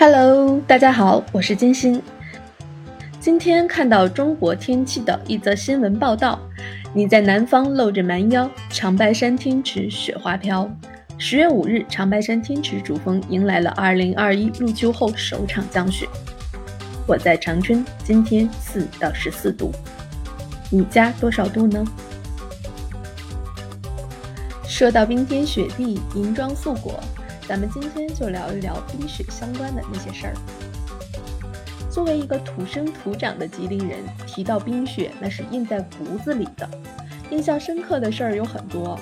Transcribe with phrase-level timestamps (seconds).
[0.00, 2.00] Hello，大家好，我是金星。
[3.20, 6.40] 今天看到中国天气的一则新闻报道：
[6.94, 10.66] 你在南方露着蛮腰，长白山天池雪花飘。
[11.18, 16.08] 十月五日，长白山天池主峰迎来了二零二一入秋后首场降雪。
[17.06, 19.70] 我在长春，今天四到十四度，
[20.70, 21.84] 你家多少度呢？
[24.66, 26.98] 说到冰天雪地、银装素裹。
[27.50, 30.34] 咱们今天就聊一聊冰雪相关的那些事儿。
[31.90, 36.70] 作为一个土生土长的吉林人，提到冰雪，那是印在骨子里的。
[37.28, 38.96] 印象深刻的事儿有很多，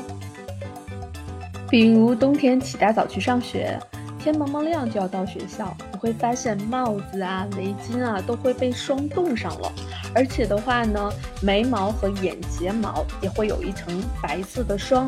[1.68, 3.78] 比如冬天起大早去上学，
[4.18, 9.70] 天蒙蒙亮就要到学校，你会发现帽子啊、围巾啊都会被霜冻上了，
[10.14, 15.06] 而且的话呢，眉毛和眼睫毛也会有一层白色的霜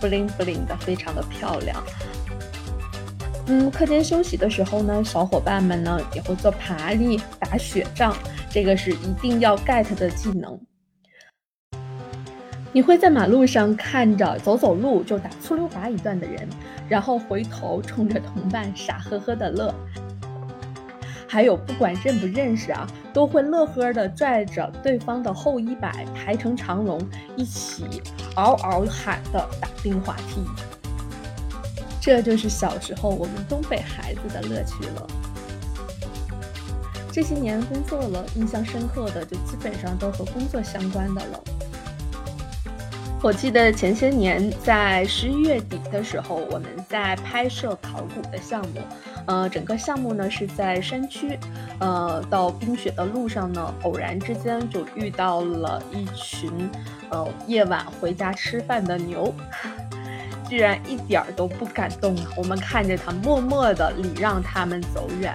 [0.00, 1.76] ，bling bling 的，非常的漂亮。
[3.50, 8.14] 嗯，课间休息的时候呢，小伙伴们呢也会做爬犁、打雪仗，
[8.50, 10.60] 这个是一定要 get 的技能。
[12.72, 16.46] 你会在马路上看着走走路就打粗溜滑一段的人，
[16.90, 19.74] 然后回头冲着同伴傻呵呵的乐。
[21.26, 27.00] 还有不管认不认识啊，都会乐呵的拽着对方的后衣摆排成长龙，
[27.34, 27.86] 一起
[28.36, 30.42] 嗷嗷喊的打冰滑梯。
[32.00, 35.06] 这就是小时候我们东北孩子的乐趣了。
[37.10, 41.40] 这些年工作了，印象深刻的就基本上都和工作相关的了。
[43.20, 48.80] 我记得前些年在十一月底的时候，我们在拍摄考古的项目，
[49.26, 51.36] 呃，整个项目呢是在山区，
[51.80, 56.70] 呃，到冰雪的路上呢，偶然之间就遇到了一群，
[57.10, 59.34] 呃，夜晚回家吃饭的牛。
[60.48, 62.26] 居然一点儿都不感动啊！
[62.36, 65.34] 我们看着他，默默的礼让他们走远。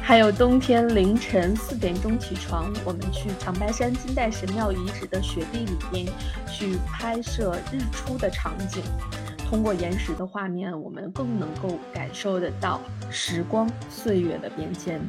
[0.00, 6.06] 还有冬天凌晨四点钟起床，我们去长白山金代神庙遗址的雪地里边
[6.48, 8.82] 去拍摄日出的场景。
[9.48, 12.80] 通过延时的画面，我们更能够感受得到
[13.10, 15.00] 时光岁月的变迁。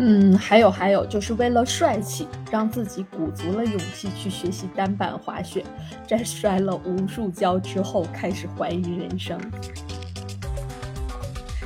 [0.00, 5.64] 嗯，还有还有，就是为了帅气，让自己鼓足了勇气去学习单板滑雪，
[6.06, 9.36] 在摔了无数跤之后，开始怀疑人生。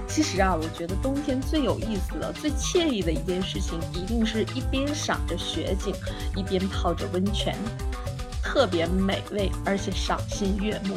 [0.06, 5.94] 其实啊，我觉得冬天最有意思的、最惬意的一件事情，一定是一边赏着雪景，
[6.34, 7.54] 一边泡着温泉，
[8.42, 10.96] 特别美味，而且赏心悦目。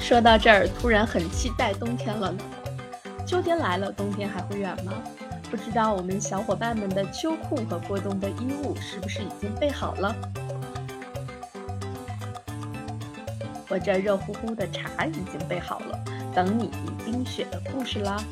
[0.00, 2.44] 说到这儿，突然很期待冬天了呢。
[3.32, 4.92] 秋天来了，冬天还会远吗？
[5.50, 10.14] 不知道我们小伙伴们的秋裤和过冬的衣物是不是已经备好了？
[13.70, 15.98] 我这热乎乎的茶已经备好了，
[16.34, 16.70] 等你
[17.06, 18.22] 冰雪的故事啦！